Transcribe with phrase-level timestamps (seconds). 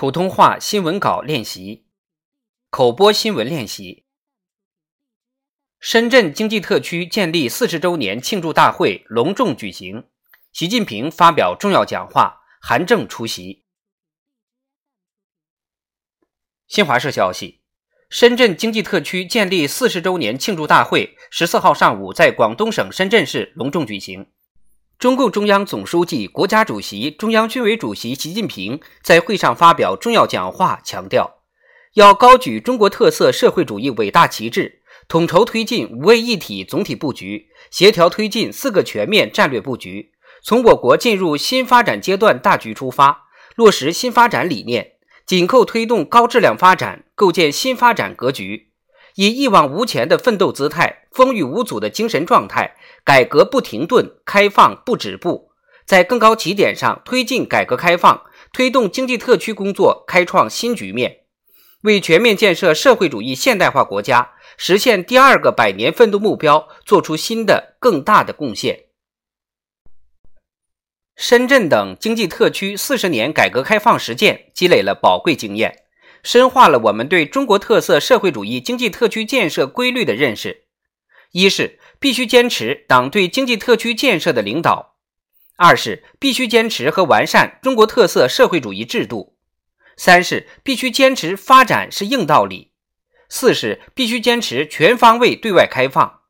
[0.00, 1.84] 普通话新闻稿练习，
[2.70, 4.06] 口播新闻练习。
[5.78, 10.08] 深圳经济特区建立四十周年庆祝大会隆重举行，
[10.54, 13.66] 习近平发表重要讲话，韩正出席。
[16.66, 17.60] 新华社消息：
[18.08, 24.32] 深圳经济特区建立四十周年庆祝大会十四号上午在广东省深圳市隆重举行。
[25.00, 31.38] 中共中央总书记、国家主席、中央军委主席习近平在会上发表重要讲话，强调
[31.94, 40.12] 要高举中国特色社会主义伟大旗帜，统筹推进五位一体总体布局，协调推进四个全面战略布局。
[40.42, 48.69] 从我国进入新发展阶段大局出发，落实新发展理念，紧扣推动高质量发展，构建新发展格局。
[49.14, 55.50] 以一往无前的奋斗姿态、风雨无阻的精神状态，改革不停顿，开放不止步，
[55.84, 61.24] 在更高起点上推进改革开放，推动经济特区工作开创新局面，
[61.82, 68.84] 为全面建设社会主义现代化国家、实现第二个百年奋斗目标作出新的更大的贡献。
[71.16, 75.84] 深圳等经济特区四十年改革开放实践积累了宝贵经验。
[76.22, 80.64] 深化了我们对中国特色社会主义经济特区建设规律的认识：
[81.32, 84.96] 一是必须坚持党对经济特区建设的领导；
[85.56, 89.34] 二是必须坚持和完善中国特色社会主义制度；
[89.96, 92.72] 三是必须坚持发展是硬道理；
[93.28, 96.20] 四是必须坚持全方位对外开放；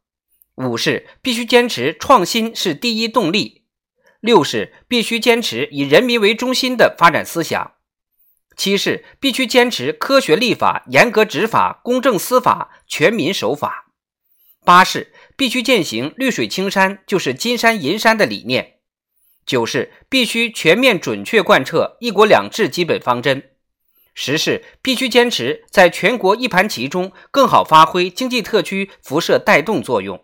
[0.56, 3.62] 五是必须坚持创新是第一动力；
[4.20, 7.72] 六是必须坚持以人民为中心的发展思想。
[8.60, 13.86] 七是必须坚持科学立法、严格执法、公正司法、全民守法；
[14.66, 18.74] 八是必须践行“绿水青山就是金山银山”的理念；
[19.46, 23.40] 九是必须全面准确贯彻“一国两制”基本方针；
[24.12, 30.22] 十是必须坚持在全国一盘棋中更好发挥经济特区辐射带动作用。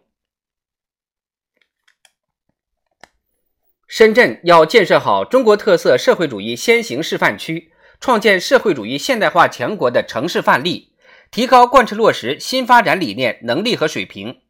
[3.88, 7.72] 深圳要建设好中国特色社会主义先行示范区。
[8.00, 10.92] 创建社会主义现代化强国的城市范例，
[11.30, 14.40] 提高贯彻落实新发展理念能力和水平，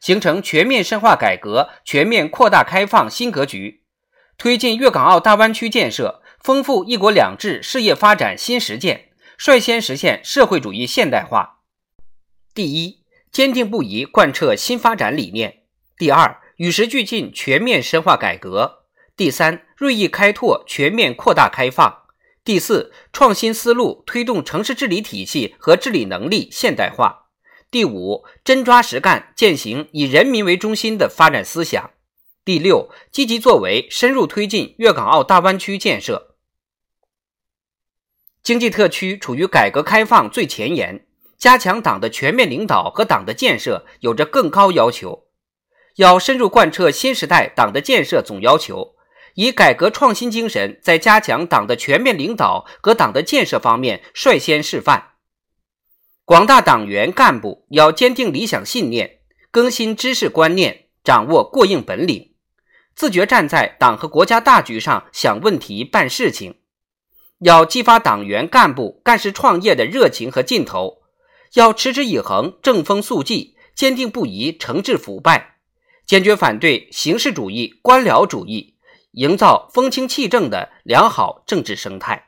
[0.00, 3.82] 形成全面深化改革、全面扩大开放新格局，
[4.36, 9.08] 推进粤港澳大湾区建设，丰富“一国两制”事业发展新实践，
[9.38, 11.60] 率先实现社会主义现代化。
[12.54, 15.62] 第一，坚定不移贯彻新发展理念；
[15.96, 18.84] 第二，与时俱进全面深化改革；
[19.16, 22.05] 第三，锐意开拓全面扩大开放。
[22.46, 27.26] 第四，创新思路推动城市治理体系和治理能力现代化。
[27.72, 31.90] 第五，真抓实干践行以人民为中心的发展思想。
[32.44, 36.36] 第六，积极作为深入推进粤港澳大湾区建设。
[38.44, 41.04] 经济特区处于改革开放最前沿，
[41.36, 45.26] 加强党的全面领导和党的建设有着更高要求，
[45.96, 48.95] 要深入贯彻新时代党的建设总要求。
[49.36, 55.10] 以改革创新精神，在加强党的全面领导和党的建设方面率先示范。
[56.24, 59.18] 广大党员干部要坚定理想信念，
[59.50, 62.32] 更新知识观念，掌握过硬本领，
[62.94, 66.56] 自觉站在党和国家大局上想问题、办事情。
[67.40, 71.02] 要激发党员干部干事创业的热情和劲头，
[71.52, 75.56] 要持之以恒正风肃纪，坚定不移惩治腐败，
[76.06, 78.75] 坚决反对形式主义、官僚主义。
[79.16, 82.25] 营造风清气正的良好政治生态。